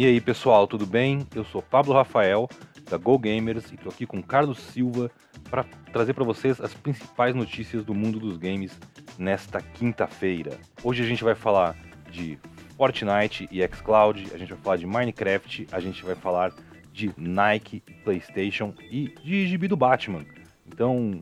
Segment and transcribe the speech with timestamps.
[0.00, 1.26] E aí pessoal, tudo bem?
[1.34, 2.48] Eu sou Pablo Rafael
[2.90, 5.10] da Go Gamers e estou aqui com Carlos Silva
[5.50, 5.62] para
[5.92, 8.80] trazer para vocês as principais notícias do mundo dos games
[9.18, 10.58] nesta quinta-feira.
[10.82, 11.76] Hoje a gente vai falar
[12.10, 12.38] de
[12.78, 16.54] Fortnite e xCloud, a gente vai falar de Minecraft, a gente vai falar
[16.94, 20.24] de Nike, PlayStation e de gibi do Batman.
[20.66, 21.20] Então,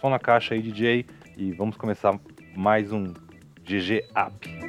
[0.00, 1.04] só na caixa aí, DJ,
[1.36, 2.16] e vamos começar
[2.54, 3.12] mais um
[3.64, 4.59] GG App.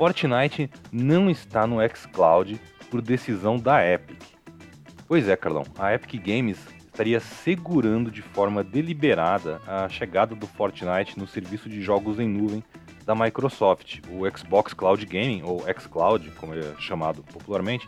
[0.00, 2.58] Fortnite não está no xCloud
[2.90, 4.18] por decisão da Epic.
[5.06, 11.18] Pois é, Carlão, a Epic Games estaria segurando de forma deliberada a chegada do Fortnite
[11.18, 12.64] no serviço de jogos em nuvem
[13.04, 17.86] da Microsoft, o Xbox Cloud Gaming, ou xCloud, como é chamado popularmente,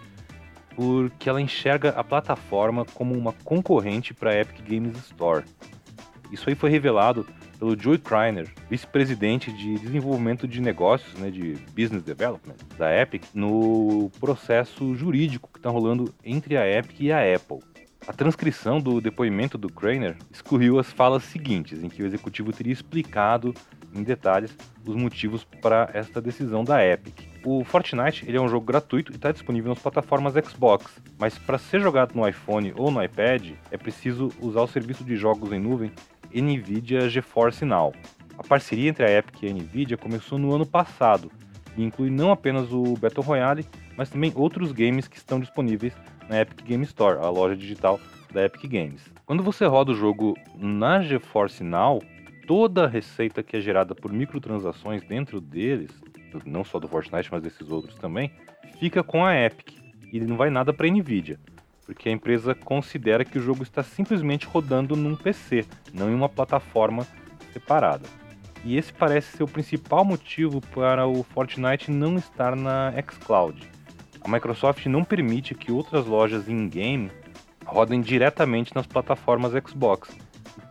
[0.76, 5.46] porque ela enxerga a plataforma como uma concorrente para a Epic Games Store.
[6.30, 7.26] Isso aí foi revelado
[7.62, 14.10] pelo Joey Kreiner, vice-presidente de desenvolvimento de negócios, né, de business development da Epic, no
[14.18, 17.60] processo jurídico que está rolando entre a Epic e a Apple.
[18.04, 22.72] A transcrição do depoimento do Kreiner escorreu as falas seguintes, em que o executivo teria
[22.72, 23.54] explicado
[23.94, 27.14] em detalhes os motivos para esta decisão da Epic.
[27.44, 31.58] O Fortnite ele é um jogo gratuito e está disponível nas plataformas Xbox, mas para
[31.58, 35.60] ser jogado no iPhone ou no iPad é preciso usar o serviço de jogos em
[35.60, 35.92] nuvem
[36.40, 37.92] NVIDIA GeForce Now.
[38.38, 41.30] A parceria entre a Epic e a NVIDIA começou no ano passado
[41.76, 43.66] e inclui não apenas o Battle Royale,
[43.96, 45.94] mas também outros games que estão disponíveis
[46.28, 48.00] na Epic Game Store, a loja digital
[48.32, 49.02] da Epic Games.
[49.26, 52.02] Quando você roda o jogo na GeForce Now,
[52.46, 55.90] toda a receita que é gerada por microtransações dentro deles,
[56.46, 58.32] não só do Fortnite, mas desses outros também,
[58.78, 59.78] fica com a Epic
[60.12, 61.38] e não vai nada para a Nvidia
[61.92, 66.28] porque a empresa considera que o jogo está simplesmente rodando num PC, não em uma
[66.28, 67.06] plataforma
[67.52, 68.08] separada.
[68.64, 73.68] E esse parece ser o principal motivo para o Fortnite não estar na xCloud.
[74.22, 77.10] A Microsoft não permite que outras lojas in-game
[77.66, 80.16] rodem diretamente nas plataformas Xbox.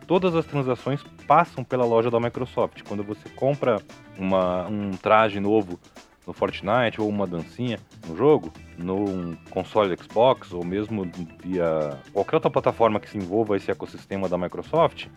[0.06, 2.82] Todas as transações passam pela loja da Microsoft.
[2.82, 3.80] Quando você compra
[4.18, 5.78] uma, um traje novo
[6.26, 11.10] no Fortnite ou uma dancinha no jogo, no console Xbox ou mesmo
[11.42, 15.08] via qualquer outra plataforma que se envolva esse ecossistema da Microsoft,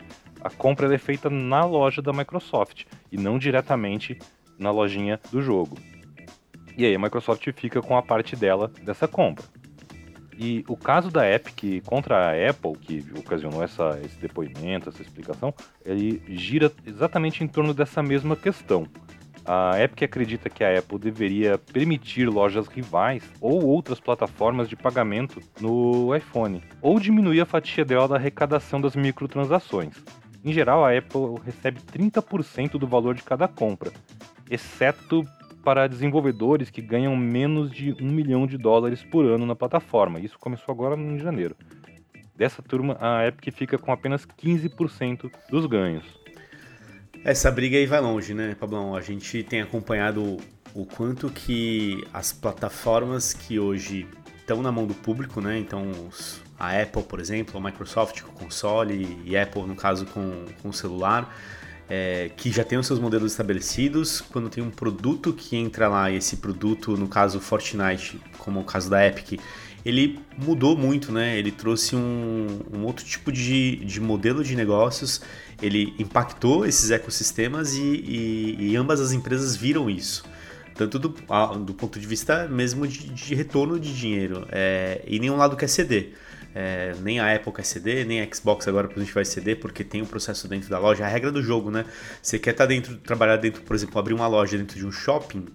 [0.41, 4.17] a compra é feita na loja da Microsoft e não diretamente
[4.57, 5.77] na lojinha do jogo.
[6.77, 9.45] E aí a Microsoft fica com a parte dela dessa compra.
[10.37, 15.53] E o caso da Epic contra a Apple, que ocasionou essa, esse depoimento, essa explicação,
[15.85, 18.85] ele gira exatamente em torno dessa mesma questão.
[19.47, 25.39] A Epic acredita que a Apple deveria permitir lojas rivais ou outras plataformas de pagamento
[25.61, 30.03] no iPhone, ou diminuir a fatia dela da arrecadação das microtransações.
[30.43, 33.91] Em geral, a Apple recebe 30% do valor de cada compra,
[34.49, 35.23] exceto
[35.63, 40.19] para desenvolvedores que ganham menos de um milhão de dólares por ano na plataforma.
[40.19, 41.55] Isso começou agora em janeiro.
[42.35, 46.24] Dessa turma, a Epic fica com apenas 15% dos ganhos.
[47.25, 48.95] Essa briga aí vai longe, né, Pablão?
[48.95, 50.37] A gente tem acompanhado
[50.75, 55.57] o quanto que as plataformas que hoje estão na mão do público, né?
[55.57, 55.91] Então,
[56.59, 61.35] a Apple, por exemplo, a Microsoft com console e Apple, no caso, com, com celular,
[61.89, 64.21] é, que já tem os seus modelos estabelecidos.
[64.21, 68.63] Quando tem um produto que entra lá, e esse produto, no caso Fortnite, como o
[68.63, 69.41] caso da Epic,
[69.85, 71.37] ele mudou muito, né?
[71.37, 75.21] Ele trouxe um, um outro tipo de, de modelo de negócios
[75.61, 80.23] ele impactou esses ecossistemas e, e, e ambas as empresas viram isso
[80.75, 81.15] tanto do,
[81.63, 84.45] do ponto de vista mesmo de, de retorno de dinheiro.
[84.51, 86.13] É, e nenhum lado quer ceder.
[86.53, 89.83] É, nem a Apple quer ceder, nem a Xbox agora a gente vai ceder, porque
[89.85, 91.05] tem um processo dentro da loja.
[91.05, 91.85] A regra do jogo, né?
[92.21, 94.91] Você quer estar tá dentro, trabalhar dentro, por exemplo, abrir uma loja dentro de um
[94.91, 95.45] shopping,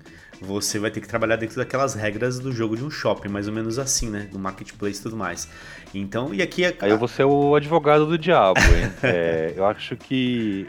[0.40, 3.54] você vai ter que trabalhar dentro daquelas regras do jogo de um shopping, mais ou
[3.54, 4.28] menos assim, né?
[4.31, 5.48] Do marketplace e tudo mais.
[5.94, 6.75] Então, e aqui é.
[6.81, 8.92] Aí eu vou ser o advogado do diabo, hein?
[9.02, 10.66] é, eu acho que.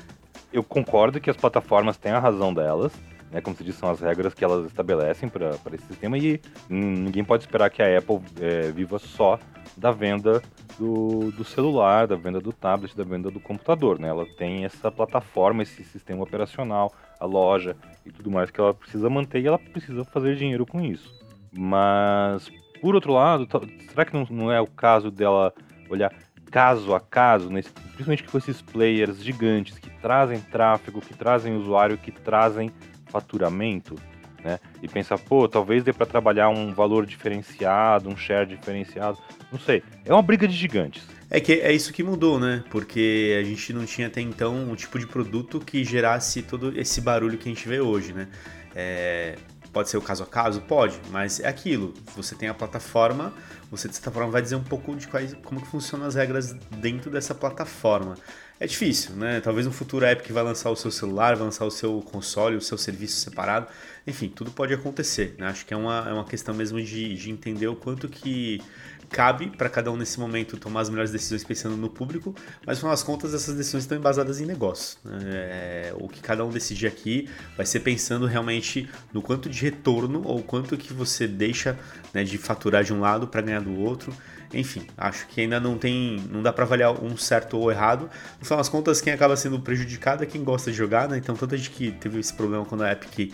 [0.52, 2.92] Eu concordo que as plataformas têm a razão delas,
[3.32, 3.42] né?
[3.42, 7.44] Como se diz, são as regras que elas estabelecem para esse sistema e ninguém pode
[7.44, 9.40] esperar que a Apple é, viva só
[9.78, 10.42] da venda
[10.78, 14.10] do, do, celular, da venda do tablet, da venda do computador, né?
[14.10, 17.76] Ela tem essa plataforma, esse sistema operacional, a loja
[18.06, 21.14] e tudo mais que ela precisa manter e ela precisa fazer dinheiro com isso.
[21.52, 22.50] Mas,
[22.82, 23.48] por outro lado,
[23.90, 25.54] será que não, não é o caso dela
[25.90, 26.12] olhar
[26.52, 31.98] caso a caso, nesse, principalmente com esses players gigantes que trazem tráfego, que trazem usuário,
[31.98, 32.70] que trazem
[33.12, 33.96] faturamento?
[34.44, 34.60] né?
[34.82, 39.18] E pensar, pô, talvez dê para trabalhar um valor diferenciado, um share diferenciado,
[39.52, 39.84] não sei.
[40.06, 41.04] É uma briga de gigantes.
[41.30, 42.64] É que é isso que mudou, né?
[42.70, 47.00] Porque a gente não tinha até então um tipo de produto que gerasse todo esse
[47.00, 48.28] barulho que a gente vê hoje, né?
[48.76, 49.38] É,
[49.72, 50.62] pode ser o caso a caso?
[50.62, 51.94] Pode, mas é aquilo.
[52.18, 53.34] Você tem a plataforma,
[53.70, 56.52] você de certa forma vai dizer um pouco de quais, como que funcionam as regras
[56.82, 58.16] dentro dessa plataforma
[58.62, 59.42] é difícil, né?
[59.42, 62.56] Talvez no futuro a Epic vai lançar o seu celular, vai lançar o seu console,
[62.56, 63.66] o seu serviço separado.
[64.06, 65.48] Enfim, tudo pode acontecer, né?
[65.48, 68.62] Acho que é uma, é uma questão mesmo de, de entender o quanto que
[69.10, 72.82] cabe para cada um nesse momento tomar as melhores decisões pensando no público, mas no
[72.82, 75.00] final das contas essas decisões estão embasadas em negócio.
[75.04, 75.20] Né?
[75.24, 77.28] É, o que cada um decidir aqui
[77.58, 81.76] vai ser pensando realmente no quanto de retorno ou quanto que você deixa
[82.14, 84.16] né, de faturar de um lado para ganhar do outro.
[84.54, 88.10] Enfim, acho que ainda não tem, não dá para avaliar um certo ou errado.
[88.40, 91.18] No final das contas, quem acaba sendo prejudicado é quem gosta de jogar, né?
[91.18, 93.34] Então, tanta gente que teve esse problema quando a Epic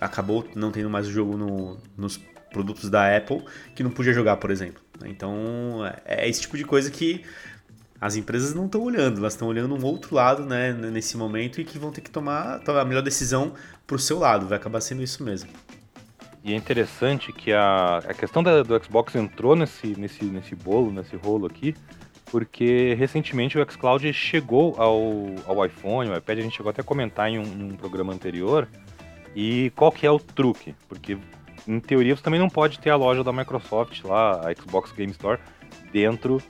[0.00, 2.20] acabou não tendo mais o jogo no, nos
[2.50, 3.42] produtos da Apple,
[3.74, 4.82] que não podia jogar, por exemplo.
[5.04, 7.24] Então, é esse tipo de coisa que
[8.00, 11.64] as empresas não estão olhando, elas estão olhando um outro lado, né, nesse momento e
[11.64, 13.52] que vão ter que tomar, tomar a melhor decisão
[13.86, 14.46] para o seu lado.
[14.46, 15.50] Vai acabar sendo isso mesmo.
[16.42, 20.90] E é interessante que a, a questão da, do Xbox entrou nesse, nesse, nesse bolo,
[20.90, 21.74] nesse rolo aqui,
[22.30, 25.02] porque recentemente o xCloud chegou ao,
[25.46, 28.12] ao iPhone, ao iPad, a gente chegou até a comentar em um, em um programa
[28.12, 28.66] anterior.
[29.36, 30.74] E qual que é o truque?
[30.88, 31.18] Porque
[31.68, 35.12] em teoria você também não pode ter a loja da Microsoft lá, a Xbox Game
[35.12, 35.38] Store,
[35.92, 36.42] dentro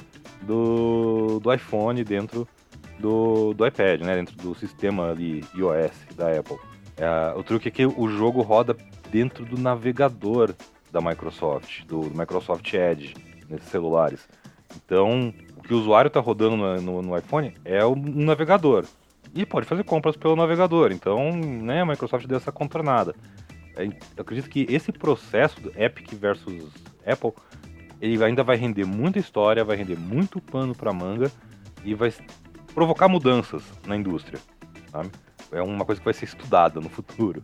[0.43, 2.47] do, do iPhone, dentro
[2.99, 4.15] do, do iPad, né?
[4.15, 6.59] Dentro do sistema ali iOS da Apple.
[6.97, 8.77] É, o truque é que o jogo roda
[9.11, 10.55] dentro do navegador
[10.91, 13.15] da Microsoft, do, Microsoft Edge,
[13.49, 14.29] nesses celulares.
[14.77, 18.85] Então, o que o usuário está rodando no, no, no, iPhone é um navegador.
[19.35, 20.93] E pode fazer compras pelo navegador.
[20.93, 23.15] Então, né, a Microsoft deu essa contornada.
[23.77, 26.71] É, eu acredito que esse processo do Epic versus
[27.07, 27.33] Apple,
[28.01, 31.31] ele ainda vai render muita história, vai render muito pano para manga
[31.85, 32.13] e vai
[32.75, 34.41] provocar mudanças na indústria.
[34.91, 35.11] Sabe?
[35.53, 37.43] É uma coisa que vai ser estudada no futuro.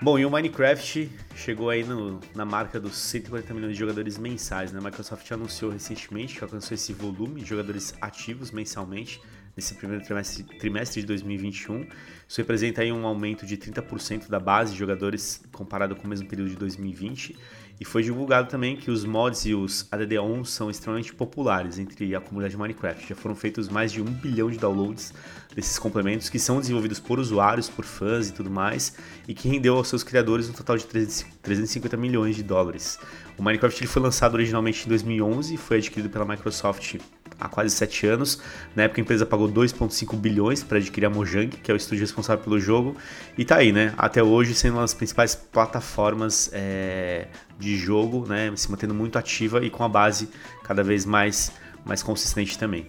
[0.00, 4.70] Bom, e o Minecraft chegou aí no, na marca dos 140 milhões de jogadores mensais,
[4.70, 4.78] né?
[4.78, 9.22] A Microsoft anunciou recentemente que alcançou esse volume de jogadores ativos mensalmente
[9.56, 11.86] nesse primeiro trimestre, trimestre de 2021.
[12.28, 16.28] Isso representa aí um aumento de 30% da base de jogadores comparado com o mesmo
[16.28, 17.36] período de 2020
[17.78, 22.20] e foi divulgado também que os mods e os ADD-ons são extremamente populares entre a
[22.20, 23.06] comunidade de Minecraft.
[23.06, 25.12] Já foram feitos mais de um bilhão de downloads
[25.54, 28.94] desses complementos que são desenvolvidos por usuários, por fãs e tudo mais,
[29.28, 32.98] e que rendeu aos seus criadores um total de 350 milhões de dólares.
[33.36, 36.96] O Minecraft ele foi lançado originalmente em 2011 e foi adquirido pela Microsoft
[37.38, 38.40] há quase 7 anos.
[38.74, 42.02] Na época a empresa pagou 2,5 bilhões para adquirir a Mojang, que é o estúdio
[42.02, 42.96] responsável pelo jogo,
[43.36, 43.94] e tá aí, né?
[43.96, 47.28] Até hoje sendo uma das principais plataformas é,
[47.58, 48.52] de jogo, né?
[48.56, 50.28] Se mantendo muito ativa e com a base
[50.62, 51.52] cada vez mais,
[51.84, 52.86] mais consistente também.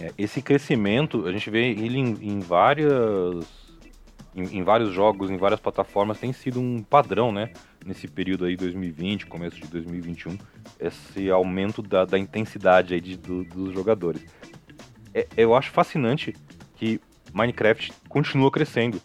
[0.00, 3.61] É, esse crescimento a gente vê ele em, em várias
[4.34, 7.50] em, em, vários jogos, em várias plataformas, tem sido um padrão, né?
[7.84, 10.38] Nesse período aí, 2020, começo de 2021,
[10.78, 14.24] esse aumento da, da intensidade aí de, do, dos jogadores.
[15.14, 16.34] É, eu acho fascinante
[16.76, 17.00] que
[17.32, 19.00] Minecraft continua crescendo.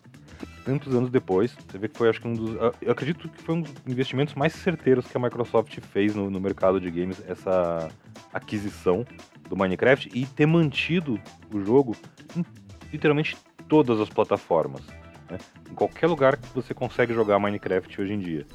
[0.63, 2.55] Tantos anos depois, você vê que foi, acho que um dos.
[2.81, 6.41] Eu acredito que foi um dos investimentos mais certeiros que a Microsoft fez no, no
[6.41, 7.89] mercado de games, essa
[8.33, 9.05] aquisição
[9.47, 11.19] do Minecraft e ter mantido
[11.53, 11.95] o jogo
[12.35, 12.45] em
[12.91, 13.37] literalmente
[13.67, 14.81] todas as plataformas.
[15.29, 15.37] Né?
[15.69, 18.45] Em qualquer lugar que você consegue jogar Minecraft hoje em dia.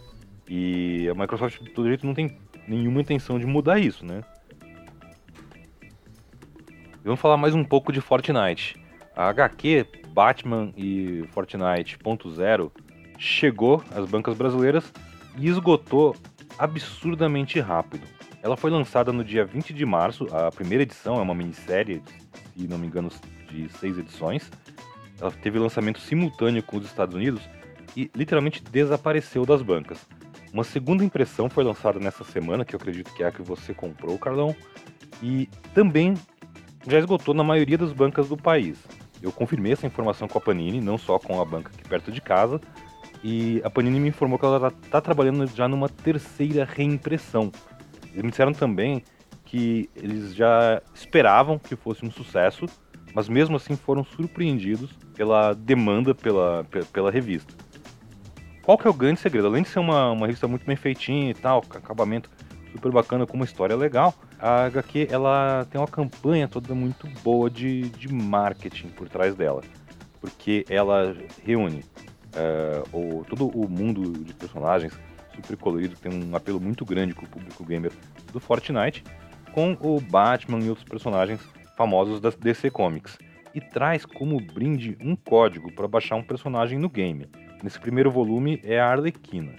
[0.48, 4.22] E a Microsoft, de todo jeito, não tem nenhuma intenção de mudar isso, né?
[7.04, 8.76] Vamos falar mais um pouco de Fortnite.
[9.16, 12.72] A HQ Batman e Fortnite ponto zero
[13.18, 14.92] chegou às bancas brasileiras
[15.36, 16.14] e esgotou
[16.58, 18.06] absurdamente rápido.
[18.42, 22.02] Ela foi lançada no dia 20 de março, a primeira edição é uma minissérie,
[22.56, 23.10] se não me engano,
[23.50, 24.50] de seis edições,
[25.22, 27.48] ela teve lançamento simultâneo com os Estados Unidos
[27.96, 30.04] e literalmente desapareceu das bancas.
[30.52, 33.72] Uma segunda impressão foi lançada nessa semana, que eu acredito que é a que você
[33.72, 34.54] comprou, Carlão,
[35.22, 36.14] e também
[36.88, 38.78] já esgotou na maioria das bancas do país.
[39.22, 42.20] Eu confirmei essa informação com a Panini, não só com a banca aqui perto de
[42.20, 42.60] casa,
[43.22, 47.52] e a Panini me informou que ela está trabalhando já numa terceira reimpressão.
[48.10, 49.04] Eles me disseram também
[49.44, 52.66] que eles já esperavam que fosse um sucesso,
[53.14, 57.52] mas mesmo assim foram surpreendidos pela demanda pela, pela revista.
[58.62, 59.48] Qual que é o grande segredo?
[59.48, 62.30] Além de ser uma, uma revista muito bem feitinha e tal, acabamento
[62.70, 67.50] super bacana, com uma história legal, a HQ ela tem uma campanha toda muito boa
[67.50, 69.62] de, de marketing por trás dela.
[70.20, 71.14] Porque ela
[71.44, 71.84] reúne
[72.34, 74.98] é, o, todo o mundo de personagens
[75.34, 77.92] super colorido tem um apelo muito grande com o público gamer
[78.32, 79.02] do Fortnite,
[79.52, 81.40] com o Batman e outros personagens
[81.76, 83.18] famosos das DC Comics.
[83.54, 87.28] E traz como brinde um código para baixar um personagem no game.
[87.62, 89.52] Nesse primeiro volume é a Arlequina.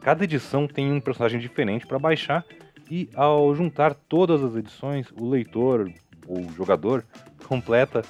[0.00, 2.44] Cada edição tem um personagem diferente para baixar
[2.90, 5.92] e ao juntar todas as edições, o leitor
[6.26, 7.04] ou jogador
[7.46, 8.02] completa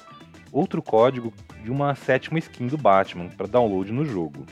[0.51, 4.45] outro código de uma sétima skin do Batman para download no jogo.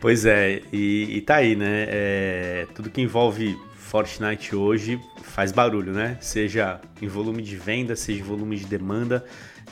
[0.00, 1.86] Pois é, e, e tá aí, né?
[1.88, 6.18] É, tudo que envolve Fortnite hoje faz barulho, né?
[6.20, 9.24] Seja em volume de venda, seja em volume de demanda.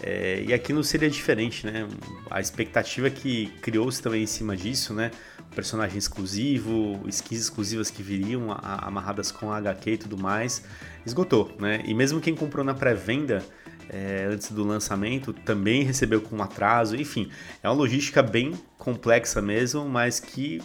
[0.03, 1.87] É, e aqui não seria diferente, né?
[2.31, 5.11] A expectativa que criou-se também em cima disso, né?
[5.55, 10.63] personagem exclusivo, skins exclusivas que viriam amarradas com HQ e tudo mais,
[11.05, 11.83] esgotou, né?
[11.87, 13.43] E mesmo quem comprou na pré-venda
[13.89, 17.31] é, antes do lançamento também recebeu com atraso, enfim,
[17.63, 20.61] é uma logística bem complexa mesmo, mas que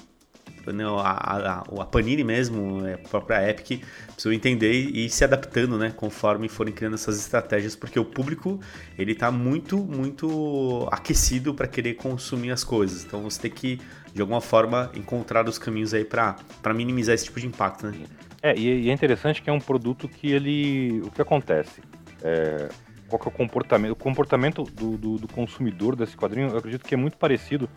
[0.99, 5.91] a, a, a, Panini mesmo, a própria Epic, precisou entender e ir se adaptando, né,
[5.95, 8.59] conforme forem criando essas estratégias, porque o público
[8.97, 13.03] ele está muito, muito aquecido para querer consumir as coisas.
[13.03, 13.79] Então você tem que
[14.13, 16.35] de alguma forma encontrar os caminhos aí para
[16.73, 17.93] minimizar esse tipo de impacto, né?
[18.41, 21.81] É, e, é interessante que é um produto que ele, o que acontece?
[22.23, 22.69] É,
[23.07, 23.91] qual é o comportamento?
[23.91, 27.69] O comportamento do, do, do consumidor desse quadrinho, eu acredito que é muito parecido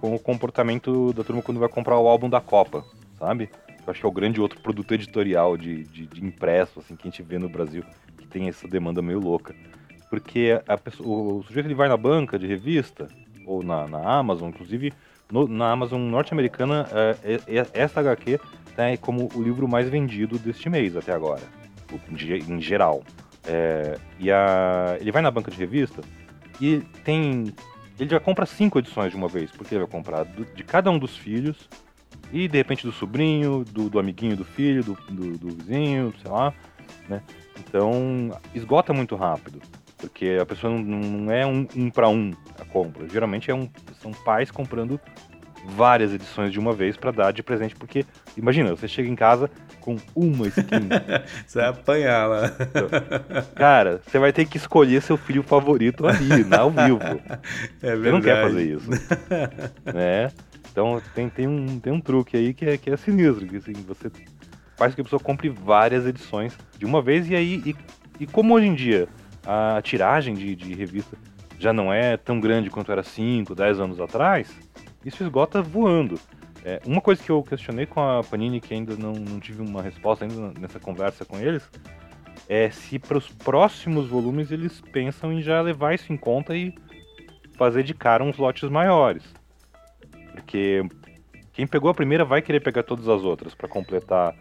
[0.00, 2.84] com o comportamento da turma quando vai comprar o álbum da Copa,
[3.18, 3.50] sabe?
[3.86, 7.08] Eu acho que é o grande outro produto editorial de, de, de impresso, assim, que
[7.08, 7.82] a gente vê no Brasil,
[8.16, 9.54] que tem essa demanda meio louca.
[10.10, 13.08] Porque a pessoa, o sujeito ele vai na banca de revista,
[13.46, 14.92] ou na, na Amazon, inclusive,
[15.30, 18.38] no, na Amazon norte-americana, é, é, é essa HQ
[18.76, 21.42] tá como o livro mais vendido deste mês até agora,
[22.48, 23.02] em geral.
[23.44, 26.02] É, e a, ele vai na banca de revista
[26.60, 27.52] e tem
[27.98, 30.90] ele já compra cinco edições de uma vez, porque ele vai comprar do, de cada
[30.90, 31.68] um dos filhos,
[32.32, 36.30] e de repente do sobrinho, do, do amiguinho do filho, do, do, do, vizinho, sei
[36.30, 36.52] lá,
[37.08, 37.22] né?
[37.58, 39.60] Então, esgota muito rápido,
[39.96, 43.08] porque a pessoa não, não é um, um para um a compra.
[43.08, 43.68] Geralmente é um,
[44.00, 45.00] são pais comprando
[45.64, 48.04] várias edições de uma vez para dar de presente, porque
[48.36, 49.50] imagina, você chega em casa
[49.88, 50.88] com uma skin.
[51.46, 52.52] você vai apanhar lá.
[53.54, 56.98] Cara, você vai ter que escolher seu filho favorito ali, na ao vivo.
[57.80, 58.02] É verdade.
[58.02, 58.90] Você não quer fazer isso.
[59.94, 60.30] né?
[60.70, 63.72] Então tem, tem, um, tem um truque aí que é, que é sinistro, que assim,
[63.86, 64.10] você
[64.76, 67.62] faz com que a pessoa compre várias edições de uma vez e aí.
[67.64, 67.76] E,
[68.20, 69.08] e como hoje em dia
[69.46, 71.16] a tiragem de, de revista
[71.58, 74.54] já não é tão grande quanto era 5, 10 anos atrás,
[75.04, 76.18] isso esgota voando.
[76.64, 79.82] É, uma coisa que eu questionei com a Panini, que ainda não, não tive uma
[79.82, 81.68] resposta ainda nessa conversa com eles,
[82.48, 86.74] é se para os próximos volumes eles pensam em já levar isso em conta e
[87.56, 89.22] fazer de cara uns lotes maiores.
[90.32, 90.82] Porque
[91.52, 94.34] quem pegou a primeira vai querer pegar todas as outras para completar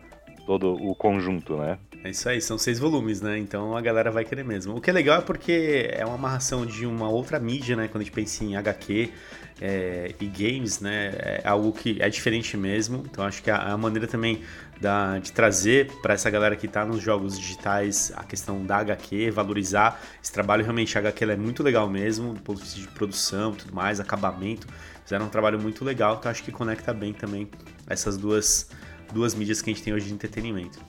[0.45, 1.77] todo o conjunto, né?
[2.03, 3.37] É isso aí, são seis volumes, né?
[3.37, 4.75] Então a galera vai querer mesmo.
[4.75, 7.87] O que é legal é porque é uma amarração de uma outra mídia, né?
[7.87, 9.11] Quando a gente pensa em HQ,
[9.59, 13.03] é, e games, né, é algo que é diferente mesmo.
[13.09, 14.41] Então acho que a, a maneira também
[14.79, 19.31] da, de trazer para essa galera que está nos jogos digitais a questão da HQ,
[19.31, 22.87] valorizar esse trabalho, realmente a HQ é muito legal mesmo, do ponto de vista de
[22.89, 24.67] produção tudo mais, acabamento.
[25.03, 27.49] Fizeram um trabalho muito legal eu acho que conecta bem também
[27.87, 28.69] essas duas,
[29.13, 30.79] duas mídias que a gente tem hoje de entretenimento.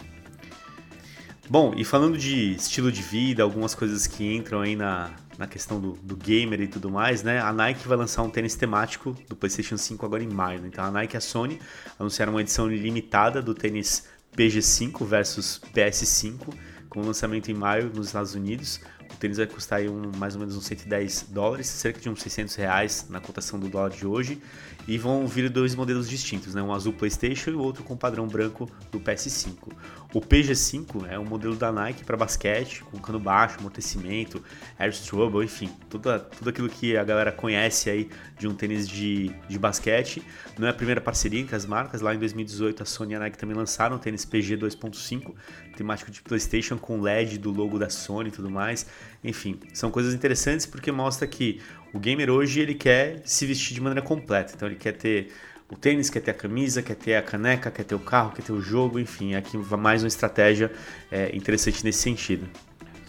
[1.51, 5.81] Bom, e falando de estilo de vida, algumas coisas que entram aí na, na questão
[5.81, 7.41] do, do, gamer e tudo mais, né?
[7.41, 10.61] A Nike vai lançar um tênis temático do PlayStation 5 agora em maio.
[10.61, 10.69] Né?
[10.69, 11.59] Então a Nike e a Sony
[11.99, 16.53] anunciaram uma edição limitada do tênis PG5 versus PS5,
[16.91, 18.81] com lançamento em maio nos Estados Unidos.
[19.13, 22.23] O tênis vai custar aí um, mais ou menos uns 110 dólares, cerca de uns
[22.23, 24.41] 600 reais na cotação do dólar de hoje.
[24.87, 26.63] E vão vir dois modelos distintos, né?
[26.63, 29.73] um azul PlayStation e o outro com padrão branco do PS5.
[30.15, 34.43] O PG5 é um modelo da Nike para basquete, com cano baixo, amortecimento,
[34.79, 39.29] air trouble, enfim, tudo, tudo aquilo que a galera conhece aí de um tênis de,
[39.47, 40.23] de basquete.
[40.59, 43.19] Não é a primeira parceria entre as marcas, lá em 2018 a Sony e a
[43.19, 45.35] Nike também lançaram o tênis PG 2.5,
[45.77, 48.87] temático de PlayStation com LED do logo da Sony e tudo mais.
[49.23, 51.61] Enfim, são coisas interessantes porque mostra que
[51.93, 55.33] o gamer hoje ele quer se vestir de maneira completa, então ele quer ter
[55.71, 58.43] o tênis, quer ter a camisa, quer ter a caneca, quer ter o carro, quer
[58.43, 60.73] ter o jogo, enfim, aqui mais uma estratégia
[61.11, 62.49] é, interessante nesse sentido.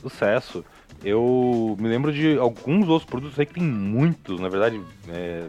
[0.01, 0.63] Sucesso.
[1.03, 5.47] Eu me lembro de alguns outros produtos aí que tem muitos, na verdade, é,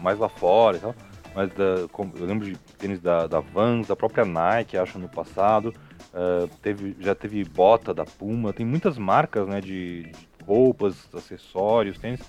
[0.00, 0.94] mais lá fora e tal.
[1.34, 5.74] Mas da, eu lembro de tênis da, da Vans, da própria Nike, acho, no passado.
[6.12, 10.12] Uh, teve, já teve bota da Puma, tem muitas marcas né, de, de
[10.46, 12.20] roupas, acessórios, tênis,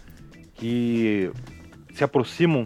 [0.54, 1.30] que
[1.94, 2.66] se aproximam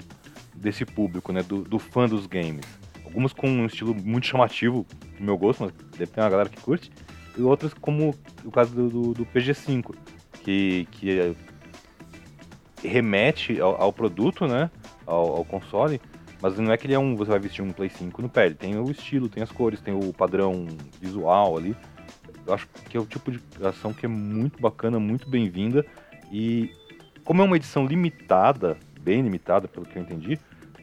[0.54, 1.44] desse público, né?
[1.44, 2.66] Do, do fã dos games.
[3.04, 6.60] Algumas com um estilo muito chamativo, pro meu gosto, mas deve ter uma galera que
[6.60, 6.92] curte.
[7.38, 9.96] E outras como o caso do, do, do PG5,
[10.44, 11.36] que, que é,
[12.84, 14.70] remete ao, ao, produto, né?
[15.06, 16.02] Ao, ao, console,
[16.41, 17.15] mas não é que ele é um.
[17.15, 19.82] Você vai vestir um Play 5 no pé, ele tem o estilo, tem as cores,
[19.82, 20.67] tem o padrão
[21.00, 21.75] visual ali.
[22.46, 25.86] Eu acho que é o tipo de ação que é muito bacana, muito bem-vinda.
[26.32, 26.72] E
[27.24, 30.39] como é uma edição limitada, bem limitada pelo que eu entendi,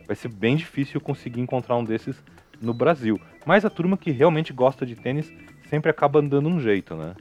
[0.06, 2.16] vai ser bem difícil conseguir encontrar um desses
[2.60, 3.20] no Brasil.
[3.46, 5.32] Mas a turma que realmente gosta de tênis
[5.68, 7.14] sempre acaba dando um jeito, né?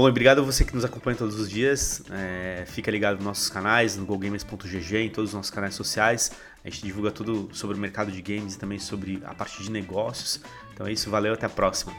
[0.00, 2.02] Bom, obrigado a você que nos acompanha todos os dias.
[2.10, 6.32] É, fica ligado nos nossos canais, no GoGamers.gg, em todos os nossos canais sociais.
[6.64, 9.70] A gente divulga tudo sobre o mercado de games e também sobre a parte de
[9.70, 10.40] negócios.
[10.72, 11.92] Então é isso, valeu, até a próxima.